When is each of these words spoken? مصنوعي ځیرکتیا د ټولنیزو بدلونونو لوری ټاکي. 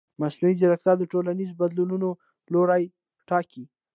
مصنوعي 0.21 0.55
ځیرکتیا 0.59 0.93
د 0.97 1.03
ټولنیزو 1.11 1.57
بدلونونو 1.61 2.09
لوری 2.53 2.83
ټاکي. 3.29 3.63